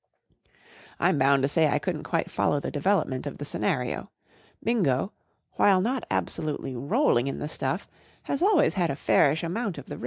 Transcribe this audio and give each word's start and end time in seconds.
I'm 0.99 1.19
bound 1.19 1.43
to 1.43 1.47
say 1.47 1.67
I 1.67 1.77
couldn't 1.77 2.05
quite 2.05 2.31
follow 2.31 2.59
the 2.59 2.71
development 2.71 3.27
of 3.27 3.37
the 3.37 3.45
scenario. 3.45 4.09
Bingo, 4.63 5.13
w'hile 5.59 5.79
not 5.83 6.05
absolutely 6.09 6.75
rolling 6.75 7.27
in 7.27 7.37
the 7.37 7.47
stuff, 7.47 7.87
has 8.23 8.41
always 8.41 8.73
had 8.73 8.89
a 8.89 8.95
fairish 8.95 9.43
amount 9.43 9.77
of 9.77 9.85
the 9.85 9.97
ready. 9.97 9.99